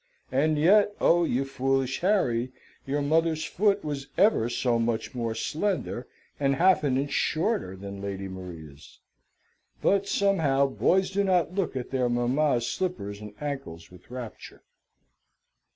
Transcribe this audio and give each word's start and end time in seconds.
And 0.31 0.57
yet, 0.57 0.95
oh, 0.99 1.25
you 1.25 1.45
foolish 1.45 1.99
Harry! 1.99 2.51
your 2.87 3.03
mother's 3.03 3.45
foot 3.45 3.85
was 3.85 4.07
ever 4.17 4.49
so 4.49 4.79
much 4.79 5.13
more 5.13 5.35
slender, 5.35 6.07
and 6.39 6.55
half 6.55 6.83
an 6.83 6.97
inch 6.97 7.11
shorter, 7.11 7.75
than 7.75 8.01
Lady 8.01 8.27
Maria's. 8.27 8.97
But, 9.83 10.07
somehow, 10.07 10.65
boys 10.65 11.11
do 11.11 11.23
not 11.23 11.53
look 11.53 11.75
at 11.75 11.91
their 11.91 12.09
mammas' 12.09 12.65
slippers 12.65 13.21
and 13.21 13.35
ankles 13.39 13.91
with 13.91 14.09
rapture. 14.09 14.63